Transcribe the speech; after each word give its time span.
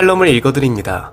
칼럼을 0.00 0.28
읽어드립니다. 0.28 1.12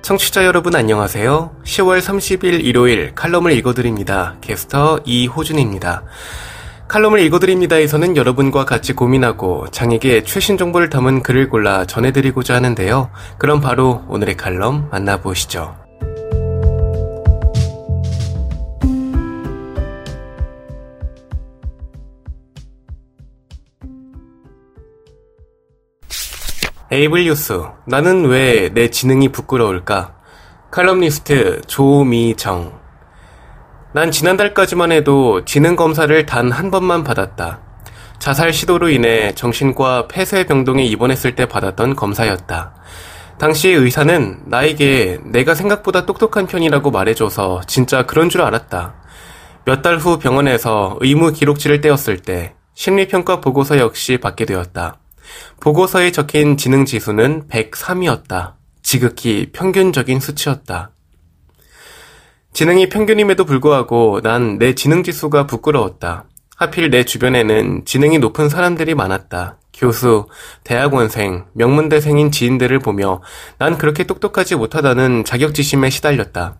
청취자 0.00 0.46
여러분 0.46 0.74
안녕하세요. 0.74 1.56
10월 1.62 2.00
30일 2.00 2.64
일요일 2.64 3.14
칼럼을 3.14 3.52
읽어드립니다. 3.52 4.36
게스터 4.40 5.00
이호준입니다. 5.04 6.04
칼럼을 6.92 7.20
읽어드립니다에서는 7.20 8.18
여러분과 8.18 8.66
같이 8.66 8.92
고민하고 8.92 9.66
장에게 9.70 10.24
최신 10.24 10.58
정보를 10.58 10.90
담은 10.90 11.22
글을 11.22 11.48
골라 11.48 11.86
전해드리고자 11.86 12.54
하는데요. 12.56 13.08
그럼 13.38 13.62
바로 13.62 14.04
오늘의 14.08 14.36
칼럼 14.36 14.90
만나보시죠. 14.90 15.74
에이블 26.90 27.24
뉴스 27.24 27.62
나는 27.86 28.26
왜 28.26 28.68
내 28.74 28.90
지능이 28.90 29.30
부끄러울까? 29.30 30.14
칼럼니스트 30.70 31.62
조미정 31.66 32.81
난 33.94 34.10
지난달까지만 34.10 34.92
해도 34.92 35.44
지능 35.44 35.76
검사를 35.76 36.26
단 36.26 36.50
한 36.50 36.70
번만 36.70 37.04
받았다. 37.04 37.60
자살 38.18 38.52
시도로 38.52 38.88
인해 38.88 39.32
정신과 39.34 40.08
폐쇄병동에 40.08 40.84
입원했을 40.84 41.34
때 41.34 41.46
받았던 41.46 41.96
검사였다. 41.96 42.74
당시 43.38 43.68
의사는 43.70 44.42
나에게 44.46 45.18
내가 45.24 45.54
생각보다 45.54 46.06
똑똑한 46.06 46.46
편이라고 46.46 46.90
말해줘서 46.90 47.62
진짜 47.66 48.06
그런 48.06 48.28
줄 48.28 48.42
알았다. 48.42 48.94
몇 49.64 49.82
달 49.82 49.98
후 49.98 50.18
병원에서 50.18 50.96
의무 51.00 51.32
기록지를 51.32 51.80
떼었을 51.80 52.18
때 52.18 52.54
심리평가 52.74 53.40
보고서 53.40 53.78
역시 53.78 54.18
받게 54.18 54.44
되었다. 54.46 54.98
보고서에 55.60 56.10
적힌 56.12 56.56
지능 56.56 56.84
지수는 56.84 57.48
103이었다. 57.48 58.54
지극히 58.82 59.50
평균적인 59.52 60.18
수치였다. 60.20 60.90
지능이 62.52 62.88
평균임에도 62.88 63.44
불구하고 63.44 64.20
난 64.22 64.58
내 64.58 64.74
지능 64.74 65.02
지수가 65.02 65.46
부끄러웠다. 65.46 66.24
하필 66.56 66.90
내 66.90 67.04
주변에는 67.04 67.84
지능이 67.84 68.18
높은 68.18 68.48
사람들이 68.48 68.94
많았다. 68.94 69.56
교수, 69.72 70.26
대학원생, 70.62 71.46
명문대생인 71.54 72.30
지인들을 72.30 72.78
보며 72.80 73.20
난 73.58 73.78
그렇게 73.78 74.04
똑똑하지 74.04 74.56
못하다는 74.56 75.24
자격지심에 75.24 75.90
시달렸다. 75.90 76.56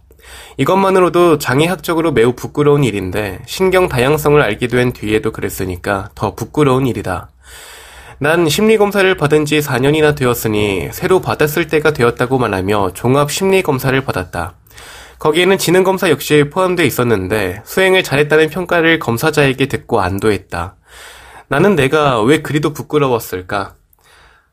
이것만으로도 0.57 1.39
장애학적으로 1.39 2.13
매우 2.13 2.33
부끄러운 2.33 2.85
일인데 2.85 3.41
신경 3.47 3.89
다양성을 3.89 4.41
알게 4.41 4.69
된 4.69 4.93
뒤에도 4.93 5.31
그랬으니까 5.31 6.09
더 6.15 6.35
부끄러운 6.35 6.87
일이다. 6.87 7.29
난 8.19 8.49
심리검사를 8.49 9.15
받은 9.17 9.45
지 9.45 9.59
4년이나 9.59 10.17
되었으니 10.17 10.89
새로 10.93 11.21
받았을 11.21 11.67
때가 11.67 11.93
되었다고 11.93 12.39
말하며 12.39 12.93
종합심리검사를 12.95 14.01
받았다. 14.05 14.55
거기에는 15.23 15.57
지능검사 15.57 16.11
역시 16.11 16.51
포함되어 16.51 16.85
있었는데 16.85 17.63
수행을 17.65 18.03
잘했다는 18.03 18.51
평가를 18.51 18.99
검사자에게 18.99 19.67
듣고 19.67 20.01
안도했다. 20.01 20.75
나는 21.47 21.77
내가 21.77 22.21
왜 22.23 22.43
그리도 22.43 22.73
부끄러웠을까? 22.73 23.77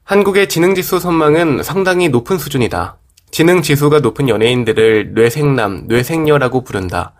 한국의 0.03 0.48
지능지수 0.48 1.00
선망은 1.00 1.64
상당히 1.64 2.09
높은 2.09 2.38
수준이다. 2.38 2.98
지능지수가 3.31 4.02
높은 4.02 4.30
연예인들을 4.30 5.16
뇌생남, 5.16 5.86
뇌생녀라고 5.88 6.64
부른다. 6.64 7.14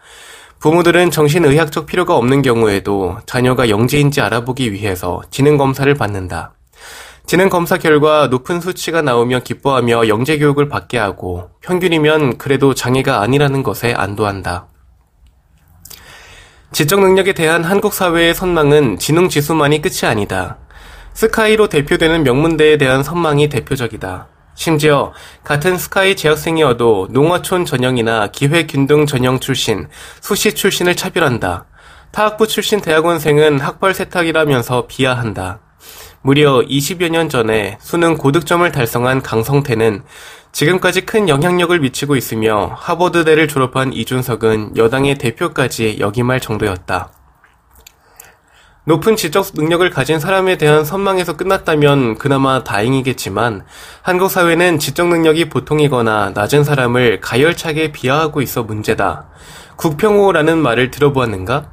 부모들은 0.60 1.10
정신의학적 1.10 1.88
필요가 1.88 2.16
없는 2.18 2.44
경우에도 2.44 3.18
자녀가 3.26 3.70
영재인지 3.70 4.22
알아보기 4.22 4.74
위해서 4.74 5.24
지능검사를 5.32 5.92
받는다. 5.96 6.54
지능 7.30 7.48
검사 7.50 7.78
결과 7.78 8.26
높은 8.26 8.60
수치가 8.60 9.04
나오면 9.04 9.44
기뻐하며 9.44 10.08
영재 10.08 10.40
교육을 10.40 10.68
받게 10.68 10.98
하고 10.98 11.52
평균이면 11.62 12.40
그래도 12.40 12.74
장애가 12.74 13.22
아니라는 13.22 13.62
것에 13.62 13.94
안도한다. 13.94 14.66
지적 16.72 17.02
능력에 17.02 17.34
대한 17.34 17.64
한국 17.64 17.94
사회의 17.94 18.34
선망은 18.34 18.98
지능 18.98 19.30
지수만이 19.30 19.80
끝이 19.84 20.10
아니다. 20.10 20.58
스카이로 21.14 21.70
대표되는 21.70 22.24
명문대에 22.24 22.78
대한 22.80 23.04
선망이 23.04 23.48
대표적이다. 23.48 24.28
심지어 24.56 25.14
같은 25.44 25.78
스카이 25.78 26.16
재학생이어도 26.16 27.10
농어촌 27.12 27.66
전형이나 27.66 28.30
기회균등 28.32 29.06
전형 29.06 29.40
출신, 29.40 29.88
수시 30.20 30.56
출신을 30.56 30.96
차별한다. 30.96 31.68
타학부 32.12 32.48
출신 32.48 32.82
대학원생은 32.82 33.60
학벌 33.60 33.94
세탁이라면서 33.94 34.88
비하한다. 34.88 35.60
무려 36.22 36.60
20여 36.60 37.10
년 37.10 37.30
전에 37.30 37.78
수능 37.80 38.18
고득점을 38.18 38.70
달성한 38.72 39.22
강성태는 39.22 40.04
지금까지 40.52 41.02
큰 41.06 41.30
영향력을 41.30 41.80
미치고 41.80 42.16
있으며 42.16 42.76
하버드대를 42.78 43.48
졸업한 43.48 43.94
이준석은 43.94 44.76
여당의 44.76 45.18
대표까지 45.18 45.98
역임할 46.00 46.42
정도였다. 46.42 47.12
높은 48.86 49.16
지적 49.16 49.52
능력을 49.54 49.88
가진 49.92 50.20
사람에 50.20 50.58
대한 50.58 50.84
선망에서 50.84 51.38
끝났다면 51.38 52.18
그나마 52.18 52.64
다행이겠지만 52.64 53.64
한국 54.02 54.30
사회는 54.30 54.80
지적 54.80 55.10
능력이 55.10 55.48
보통이거나 55.50 56.32
낮은 56.34 56.64
사람을 56.64 57.22
가열차게 57.22 57.92
비하하고 57.92 58.42
있어 58.42 58.64
문제다. 58.64 59.28
국평호라는 59.76 60.58
말을 60.58 60.92
들어보았는가? 60.92 61.70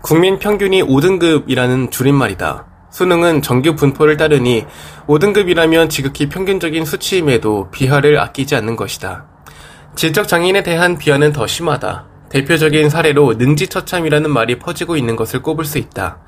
국민 0.00 0.38
평균이 0.38 0.82
5등급이라는 0.82 1.90
줄임말이다. 1.90 2.73
수능은 2.94 3.42
정규 3.42 3.74
분포를 3.74 4.16
따르니 4.16 4.64
5등급이라면 5.08 5.90
지극히 5.90 6.28
평균적인 6.28 6.84
수치임에도 6.84 7.68
비하를 7.72 8.20
아끼지 8.20 8.54
않는 8.54 8.76
것이다. 8.76 9.24
지적 9.96 10.28
장애인에 10.28 10.62
대한 10.62 10.96
비하는 10.96 11.32
더 11.32 11.44
심하다. 11.44 12.06
대표적인 12.28 12.90
사례로 12.90 13.34
능지처참이라는 13.34 14.30
말이 14.30 14.60
퍼지고 14.60 14.96
있는 14.96 15.16
것을 15.16 15.42
꼽을 15.42 15.64
수 15.64 15.78
있다. 15.78 16.18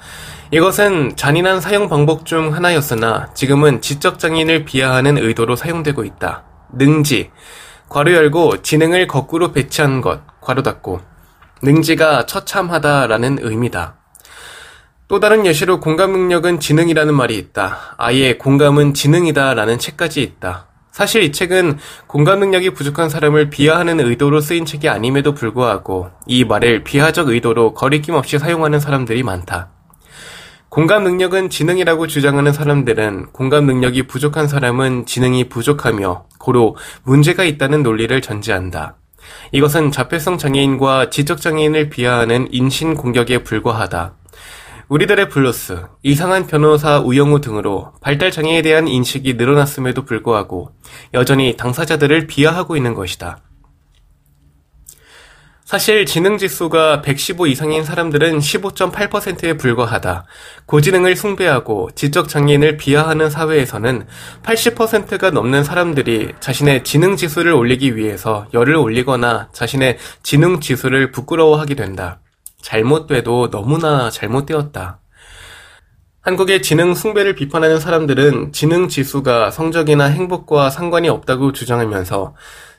이것은 0.51 1.15
잔인한 1.15 1.61
사용 1.61 1.89
방법 1.89 2.27
중 2.27 2.53
하나였으나 2.53 3.33
지금은 3.33 3.81
지적장애인을 3.81 4.65
비하하는 4.65 5.19
의도로 5.19 5.55
사용되고 5.55 6.03
있다. 6.03 6.43
능지, 6.73 7.31
괄호 7.89 8.13
열고 8.13 8.63
지능을 8.63 9.07
거꾸로 9.07 9.53
배치한 9.53 10.01
것, 10.01 10.21
괄호 10.41 10.65
닫고, 10.65 11.01
능지가 11.63 12.27
처참하다라는 12.27 13.39
의미다. 13.41 13.95
또 15.09 15.21
다른 15.21 15.47
예시로 15.47 15.79
공감 15.79 16.11
능력은 16.11 16.59
지능이라는 16.59 17.15
말이 17.15 17.39
있다. 17.39 17.95
아예 17.97 18.37
공감은 18.37 18.93
지능이다 18.93 19.55
라는 19.55 19.79
책까지 19.79 20.21
있다. 20.21 20.67
사실 20.91 21.23
이 21.23 21.31
책은 21.31 21.79
공감 22.09 22.41
능력이 22.41 22.71
부족한 22.71 23.09
사람을 23.09 23.49
비하하는 23.49 24.01
의도로 24.01 24.41
쓰인 24.41 24.65
책이 24.65 24.89
아님에도 24.89 25.33
불구하고 25.33 26.11
이 26.27 26.45
말을 26.45 26.83
비하적 26.83 27.29
의도로 27.29 27.75
거리낌 27.75 28.15
없이 28.15 28.41
사용하는 28.41 28.81
사람들이 28.81 29.23
많다. 29.23 29.71
공감 30.71 31.05
능력은 31.05 31.51
지능이라고 31.51 32.09
주장하는 32.09 32.53
사람들은 32.53 33.27
공감 33.27 33.67
능력이 33.67 34.09
부족한 34.09 34.49
사람은 34.49 35.07
지능이 35.07 35.49
부족하며 35.49 36.25
고로 36.41 36.77
문제가 37.05 37.45
있다는 37.45 37.85
논리를 37.85 38.21
전제한다. 38.21 38.97
이것은 39.53 39.93
자폐성 39.93 40.37
장애인과 40.39 41.11
지적 41.11 41.41
장애인을 41.41 41.91
비하하는 41.91 42.49
인신 42.51 42.95
공격에 42.95 43.45
불과하다. 43.45 44.16
우리들의 44.89 45.31
블루스, 45.31 45.83
이상한 46.05 46.47
변호사 46.47 47.01
우영우 47.01 47.41
등으로 47.41 47.93
발달 48.01 48.31
장애에 48.31 48.63
대한 48.63 48.87
인식이 48.87 49.35
늘어났음에도 49.35 50.05
불구하고 50.05 50.71
여전히 51.13 51.57
당사자들을 51.57 52.29
비하하고 52.29 52.77
있는 52.77 52.95
것이다. 52.95 53.41
사실 55.65 56.07
지능 56.07 56.39
지수가 56.39 57.03
115 57.03 57.49
이상인 57.49 57.83
사람들은 57.83 58.39
15.8%에 58.39 59.57
불과하다. 59.57 60.25
고지능을 60.67 61.17
숭배하고 61.17 61.91
지적 61.97 62.29
장애인을 62.29 62.77
비하하는 62.77 63.29
사회에서는 63.29 64.07
80%가 64.45 65.31
넘는 65.31 65.65
사람들이 65.65 66.35
자신의 66.39 66.85
지능 66.85 67.17
지수를 67.17 67.53
올리기 67.53 67.97
위해서 67.97 68.47
열을 68.55 68.77
올리거나 68.77 69.49
자신의 69.53 69.99
지능 70.23 70.61
지수를 70.61 71.11
부끄러워하게 71.11 71.75
된다. 71.75 72.21
잘못돼도 72.67 73.51
너무나 73.51 74.11
잘못되었다. 74.11 74.99
한국의 76.21 76.63
지능 76.63 76.97
숭배를 76.97 77.37
비판하는 77.37 77.79
사람들은 77.79 78.53
지능 78.53 78.89
지수가 78.89 79.53
성적이나 79.53 80.07
행복과 80.07 80.71
상관이 80.71 81.09
없다고 81.09 81.53
주장하면서 81.53 82.35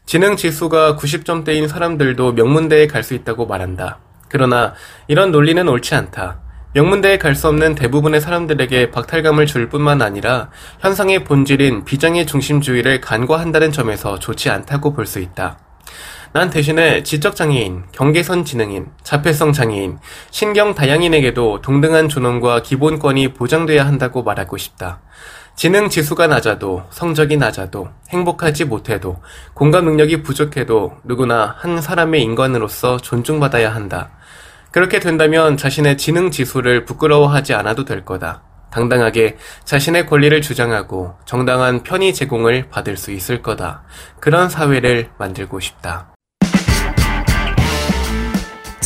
지능 0.05 0.35
지수가 0.35 0.97
90점대인 0.97 1.69
사람들도 1.69 2.33
명문대에 2.33 2.87
갈 2.87 3.01
수 3.01 3.13
있다고 3.13 3.45
말한다. 3.45 3.99
그러나 4.27 4.73
이런 5.07 5.31
논리는 5.31 5.65
옳지 5.65 5.95
않다. 5.95 6.41
명문대에 6.73 7.17
갈 7.17 7.33
수 7.33 7.47
없는 7.47 7.75
대부분의 7.75 8.19
사람들에게 8.19 8.91
박탈감을 8.91 9.45
줄 9.45 9.69
뿐만 9.69 10.01
아니라 10.01 10.49
현상의 10.81 11.23
본질인 11.23 11.85
비장의 11.85 12.27
중심주의를 12.27 12.99
간과한다는 12.99 13.71
점에서 13.71 14.19
좋지 14.19 14.49
않다고 14.49 14.91
볼 14.93 15.05
수 15.05 15.19
있다. 15.19 15.59
난 16.37 16.51
대신에 16.51 17.01
지적장애인, 17.01 17.85
경계선 17.91 18.45
지능인, 18.45 18.91
자폐성 19.01 19.53
장애인, 19.53 19.97
신경 20.29 20.75
다양인에게도 20.75 21.61
동등한 21.63 22.09
존엄과 22.09 22.61
기본권이 22.61 23.33
보장돼야 23.33 23.87
한다고 23.87 24.21
말하고 24.21 24.55
싶다. 24.55 25.01
지능 25.55 25.89
지수가 25.89 26.27
낮아도, 26.27 26.83
성적이 26.91 27.37
낮아도, 27.37 27.89
행복하지 28.09 28.65
못해도, 28.65 29.19
공감 29.55 29.85
능력이 29.85 30.21
부족해도 30.21 30.97
누구나 31.05 31.55
한 31.57 31.81
사람의 31.81 32.21
인간으로서 32.21 32.97
존중받아야 32.97 33.73
한다. 33.73 34.11
그렇게 34.69 34.99
된다면 34.99 35.57
자신의 35.57 35.97
지능 35.97 36.29
지수를 36.29 36.85
부끄러워하지 36.85 37.55
않아도 37.55 37.83
될 37.83 38.05
거다. 38.05 38.43
당당하게 38.69 39.37
자신의 39.65 40.05
권리를 40.05 40.39
주장하고 40.43 41.15
정당한 41.25 41.81
편의 41.81 42.13
제공을 42.13 42.69
받을 42.69 42.95
수 42.95 43.09
있을 43.11 43.41
거다. 43.41 43.81
그런 44.19 44.49
사회를 44.49 45.09
만들고 45.17 45.59
싶다. 45.59 46.13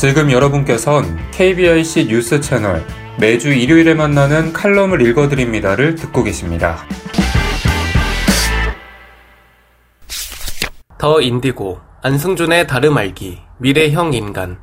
지금 0.01 0.31
여러분께선 0.31 1.30
KBIC 1.30 2.07
뉴스 2.07 2.42
채널 2.42 2.83
매주 3.19 3.53
일요일에 3.53 3.94
만나는 3.94 4.51
칼럼을 4.51 5.00
읽어드립니다를 5.00 5.94
듣고 5.94 6.24
계십니다. 6.24 6.80
더 10.98 11.21
인디고, 11.21 11.81
안승준의 12.01 12.65
다름 12.65 12.98
알기, 12.98 13.42
미래형 13.59 14.15
인간, 14.15 14.57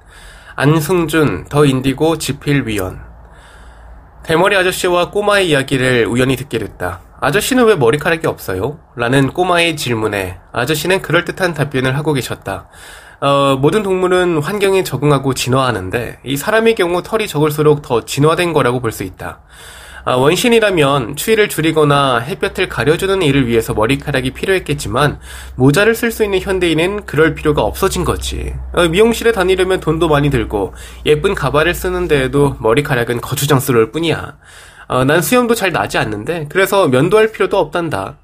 안승준, 0.56 1.44
더 1.48 1.64
인디고 1.64 2.18
지필위원. 2.18 2.98
대머리 4.24 4.56
아저씨와 4.56 5.12
꼬마의 5.12 5.50
이야기를 5.50 6.06
우연히 6.06 6.34
듣게 6.34 6.58
됐다. 6.58 7.02
아저씨는 7.20 7.64
왜 7.64 7.76
머리카락이 7.76 8.26
없어요? 8.26 8.80
라는 8.96 9.32
꼬마의 9.32 9.76
질문에 9.76 10.40
아저씨는 10.50 11.00
그럴듯한 11.00 11.54
답변을 11.54 11.96
하고 11.96 12.12
계셨다. 12.12 12.68
어, 13.20 13.56
모든 13.56 13.82
동물은 13.82 14.38
환경에 14.42 14.84
적응하고 14.84 15.34
진화하는데 15.34 16.20
이 16.24 16.36
사람의 16.36 16.74
경우 16.76 17.02
털이 17.02 17.26
적을수록 17.26 17.82
더 17.82 18.04
진화된 18.04 18.52
거라고 18.52 18.80
볼 18.80 18.92
수 18.92 19.02
있다. 19.04 19.40
아, 20.04 20.14
원신이라면 20.14 21.16
추위를 21.16 21.48
줄이거나 21.50 22.18
햇볕을 22.20 22.68
가려주는 22.68 23.20
일을 23.20 23.46
위해서 23.46 23.74
머리카락이 23.74 24.30
필요했겠지만 24.30 25.18
모자를 25.56 25.94
쓸 25.94 26.10
수 26.10 26.24
있는 26.24 26.40
현대인은 26.40 27.04
그럴 27.04 27.34
필요가 27.34 27.62
없어진 27.62 28.04
거지. 28.04 28.54
어, 28.72 28.88
미용실에 28.88 29.32
다니려면 29.32 29.80
돈도 29.80 30.08
많이 30.08 30.30
들고 30.30 30.72
예쁜 31.04 31.34
가발을 31.34 31.74
쓰는 31.74 32.08
데에도 32.08 32.56
머리카락은 32.60 33.20
거추장스러울 33.20 33.90
뿐이야. 33.92 34.36
어, 34.86 35.04
난 35.04 35.20
수염도 35.20 35.54
잘 35.54 35.72
나지 35.72 35.98
않는데 35.98 36.46
그래서 36.48 36.88
면도할 36.88 37.32
필요도 37.32 37.58
없단다. 37.58 38.16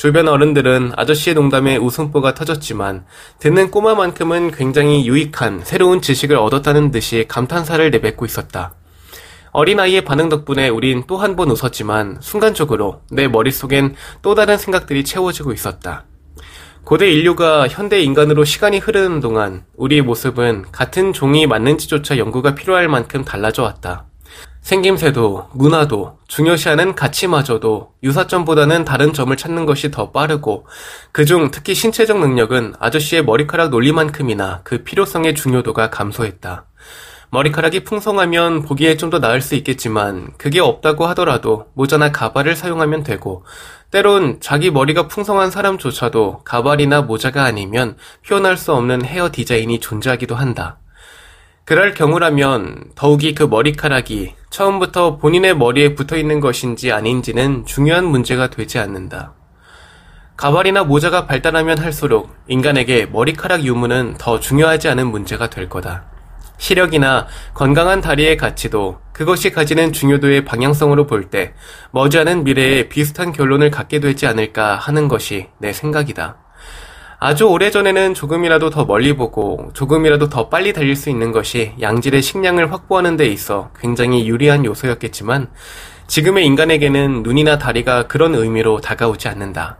주변 0.00 0.28
어른들은 0.28 0.92
아저씨의 0.96 1.34
농담에 1.34 1.76
웃음보가 1.76 2.32
터졌지만 2.32 3.04
듣는 3.38 3.70
꼬마만큼은 3.70 4.50
굉장히 4.52 5.06
유익한 5.06 5.60
새로운 5.62 6.00
지식을 6.00 6.36
얻었다는 6.38 6.90
듯이 6.90 7.26
감탄사를 7.28 7.90
내뱉고 7.90 8.24
있었다. 8.24 8.72
어린아이의 9.52 10.06
반응 10.06 10.30
덕분에 10.30 10.70
우린 10.70 11.04
또 11.06 11.18
한 11.18 11.36
번 11.36 11.50
웃었지만 11.50 12.16
순간적으로 12.22 13.02
내 13.10 13.28
머릿속엔 13.28 13.94
또 14.22 14.34
다른 14.34 14.56
생각들이 14.56 15.04
채워지고 15.04 15.52
있었다. 15.52 16.06
고대 16.84 17.10
인류가 17.12 17.68
현대 17.68 18.00
인간으로 18.00 18.44
시간이 18.44 18.78
흐르는 18.78 19.20
동안 19.20 19.64
우리의 19.76 20.00
모습은 20.00 20.72
같은 20.72 21.12
종이 21.12 21.46
맞는지조차 21.46 22.16
연구가 22.16 22.54
필요할 22.54 22.88
만큼 22.88 23.22
달라져 23.22 23.64
왔다. 23.64 24.06
생김새도 24.62 25.48
문화도 25.52 26.18
중요시하는 26.28 26.94
가치마저도 26.94 27.94
유사점보다는 28.02 28.84
다른 28.84 29.12
점을 29.12 29.34
찾는 29.36 29.66
것이 29.66 29.90
더 29.90 30.10
빠르고 30.10 30.66
그중 31.12 31.50
특히 31.50 31.74
신체적 31.74 32.20
능력은 32.20 32.74
아저씨의 32.78 33.24
머리카락 33.24 33.70
논리만큼이나 33.70 34.60
그 34.62 34.84
필요성의 34.84 35.34
중요도가 35.34 35.90
감소했다. 35.90 36.66
머리카락이 37.32 37.84
풍성하면 37.84 38.62
보기에 38.62 38.96
좀 38.96 39.10
더 39.10 39.18
나을 39.20 39.40
수 39.40 39.54
있겠지만 39.54 40.32
그게 40.36 40.60
없다고 40.60 41.06
하더라도 41.08 41.66
모자나 41.74 42.12
가발을 42.12 42.54
사용하면 42.56 43.02
되고 43.02 43.44
때론 43.90 44.38
자기 44.40 44.70
머리가 44.70 45.08
풍성한 45.08 45.50
사람조차도 45.50 46.42
가발이나 46.44 47.02
모자가 47.02 47.44
아니면 47.44 47.96
표현할 48.26 48.56
수 48.56 48.72
없는 48.72 49.04
헤어 49.04 49.30
디자인이 49.32 49.80
존재하기도 49.80 50.34
한다. 50.34 50.79
그럴 51.64 51.94
경우라면 51.94 52.92
더욱이 52.96 53.34
그 53.34 53.44
머리카락이 53.44 54.34
처음부터 54.50 55.18
본인의 55.18 55.56
머리에 55.56 55.94
붙어 55.94 56.16
있는 56.16 56.40
것인지 56.40 56.90
아닌지는 56.90 57.64
중요한 57.64 58.06
문제가 58.06 58.48
되지 58.50 58.78
않는다. 58.78 59.34
가발이나 60.36 60.84
모자가 60.84 61.26
발달하면 61.26 61.78
할수록 61.78 62.34
인간에게 62.48 63.06
머리카락 63.06 63.62
유무는 63.62 64.16
더 64.18 64.40
중요하지 64.40 64.88
않은 64.88 65.06
문제가 65.06 65.48
될 65.50 65.68
거다. 65.68 66.06
시력이나 66.56 67.26
건강한 67.54 68.00
다리의 68.00 68.36
가치도 68.36 68.98
그것이 69.12 69.50
가지는 69.50 69.92
중요도의 69.92 70.44
방향성으로 70.44 71.06
볼 71.06 71.30
때 71.30 71.54
머지않은 71.92 72.44
미래에 72.44 72.88
비슷한 72.88 73.32
결론을 73.32 73.70
갖게 73.70 74.00
되지 74.00 74.26
않을까 74.26 74.76
하는 74.76 75.08
것이 75.08 75.48
내 75.58 75.72
생각이다. 75.72 76.38
아주 77.22 77.44
오래전에는 77.44 78.14
조금이라도 78.14 78.70
더 78.70 78.86
멀리 78.86 79.14
보고 79.14 79.70
조금이라도 79.74 80.30
더 80.30 80.48
빨리 80.48 80.72
달릴 80.72 80.96
수 80.96 81.10
있는 81.10 81.32
것이 81.32 81.72
양질의 81.78 82.22
식량을 82.22 82.72
확보하는 82.72 83.18
데 83.18 83.26
있어 83.26 83.70
굉장히 83.78 84.26
유리한 84.26 84.64
요소였겠지만 84.64 85.50
지금의 86.06 86.46
인간에게는 86.46 87.22
눈이나 87.22 87.58
다리가 87.58 88.06
그런 88.06 88.34
의미로 88.34 88.80
다가오지 88.80 89.28
않는다. 89.28 89.76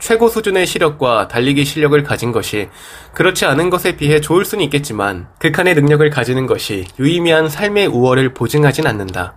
최고 0.00 0.28
수준의 0.28 0.66
시력과 0.66 1.28
달리기 1.28 1.64
실력을 1.64 2.02
가진 2.02 2.32
것이 2.32 2.68
그렇지 3.14 3.44
않은 3.44 3.70
것에 3.70 3.96
비해 3.96 4.20
좋을 4.20 4.44
수는 4.44 4.64
있겠지만 4.64 5.28
극한의 5.38 5.76
능력을 5.76 6.10
가지는 6.10 6.48
것이 6.48 6.86
유의미한 6.98 7.48
삶의 7.48 7.86
우월을 7.86 8.34
보증하진 8.34 8.88
않는다. 8.88 9.34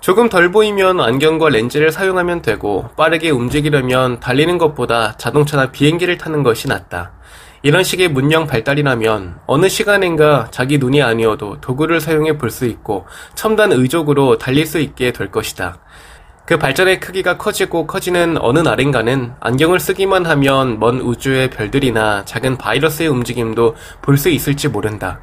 조금 0.00 0.30
덜 0.30 0.50
보이면 0.50 1.00
안경과 1.00 1.50
렌즈를 1.50 1.92
사용하면 1.92 2.40
되고 2.40 2.88
빠르게 2.96 3.28
움직이려면 3.30 4.18
달리는 4.18 4.56
것보다 4.56 5.16
자동차나 5.18 5.70
비행기를 5.72 6.16
타는 6.16 6.42
것이 6.42 6.68
낫다. 6.68 7.12
이런 7.62 7.84
식의 7.84 8.08
문명 8.08 8.46
발달이라면 8.46 9.40
어느 9.46 9.68
시간인가 9.68 10.48
자기 10.50 10.78
눈이 10.78 11.02
아니어도 11.02 11.60
도구를 11.60 12.00
사용해 12.00 12.38
볼 12.38 12.50
수 12.50 12.64
있고 12.64 13.06
첨단 13.34 13.72
의족으로 13.72 14.38
달릴 14.38 14.64
수 14.64 14.78
있게 14.80 15.12
될 15.12 15.30
것이다. 15.30 15.78
그 16.46 16.58
발전의 16.58 16.98
크기가 17.00 17.36
커지고 17.36 17.86
커지는 17.86 18.38
어느 18.40 18.58
날인가는 18.58 19.34
안경을 19.38 19.78
쓰기만 19.78 20.24
하면 20.24 20.80
먼 20.80 20.98
우주의 21.00 21.50
별들이나 21.50 22.24
작은 22.24 22.56
바이러스의 22.56 23.08
움직임도 23.10 23.76
볼 24.00 24.16
수 24.16 24.30
있을지 24.30 24.68
모른다. 24.68 25.20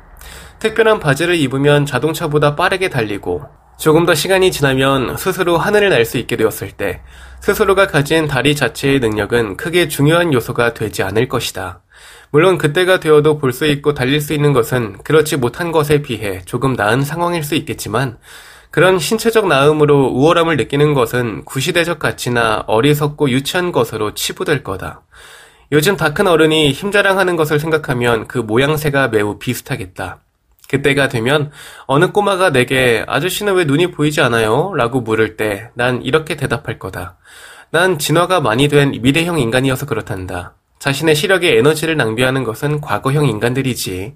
특별한 0.60 1.00
바지를 1.00 1.36
입으면 1.36 1.86
자동차보다 1.88 2.56
빠르게 2.56 2.90
달리고 2.90 3.44
조금 3.80 4.06
더 4.06 4.16
시간이 4.16 4.52
지나면 4.52 5.18
스스로 5.18 5.58
하늘을 5.58 5.90
날 5.90 6.04
수 6.06 6.18
있게 6.18 6.36
되었을 6.36 6.72
때 6.72 7.02
스스로가 7.42 7.88
가진 7.88 8.28
다리 8.28 8.56
자체의 8.56 9.00
능력은 9.00 9.58
크게 9.58 9.88
중요한 9.88 10.34
요소가 10.34 10.74
되지 10.74 11.04
않을 11.04 11.28
것이다. 11.28 11.82
물론 12.32 12.58
그때가 12.58 13.00
되어도 13.00 13.38
볼 13.38 13.52
수 13.54 13.66
있고 13.66 13.94
달릴 13.94 14.20
수 14.22 14.34
있는 14.34 14.54
것은 14.54 14.98
그렇지 15.04 15.38
못한 15.38 15.72
것에 15.72 16.02
비해 16.02 16.42
조금 16.46 16.74
나은 16.74 17.04
상황일 17.04 17.44
수 17.44 17.56
있겠지만 17.56 18.18
그런 18.72 19.00
신체적 19.00 19.48
나음으로 19.48 20.08
우월함을 20.08 20.58
느끼는 20.58 20.94
것은 20.94 21.46
구시대적 21.46 22.00
가치나 22.00 22.64
어리석고 22.68 23.30
유치한 23.30 23.72
것으로 23.72 24.14
치부될 24.14 24.64
거다. 24.64 25.04
요즘 25.72 25.98
다 25.98 26.14
큰 26.14 26.28
어른이 26.28 26.72
힘자랑하는 26.72 27.36
것을 27.36 27.60
생각하면 27.60 28.28
그 28.28 28.38
모양새가 28.40 29.10
매우 29.10 29.38
비슷하겠다. 29.38 30.20
그때가 30.70 31.08
되면 31.08 31.52
어느 31.86 32.12
꼬마가 32.12 32.52
내게 32.52 33.04
아저씨는 33.08 33.54
왜 33.56 33.64
눈이 33.66 33.92
보이지 33.92 34.22
않아요? 34.22 34.74
라고 34.76 35.02
물을 35.02 35.38
때 35.38 35.70
난 35.76 36.02
이렇게 36.02 36.36
대답할 36.36 36.80
거다. 36.80 37.18
난 37.70 38.00
진화가 38.00 38.42
많이 38.42 38.68
된 38.68 38.92
미래형 39.02 39.40
인간이어서 39.40 39.86
그렇단다. 39.86 40.56
자신의 40.80 41.16
시력에 41.16 41.58
에너지를 41.58 41.98
낭비하는 41.98 42.44
것은 42.44 42.82
과거형 42.82 43.28
인간들이지. 43.28 44.14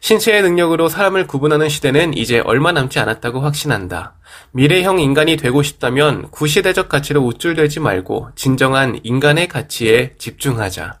신체의 0.00 0.42
능력으로 0.42 0.88
사람을 0.88 1.26
구분하는 1.26 1.68
시대는 1.68 2.16
이제 2.16 2.38
얼마 2.40 2.70
남지 2.72 2.98
않았다고 3.00 3.40
확신한다. 3.40 4.14
미래형 4.52 5.00
인간이 5.00 5.36
되고 5.36 5.62
싶다면 5.62 6.30
구시대적 6.30 6.88
가치로 6.88 7.22
우쭐대지 7.22 7.80
말고 7.80 8.30
진정한 8.36 9.00
인간의 9.02 9.48
가치에 9.48 10.14
집중하자. 10.18 11.00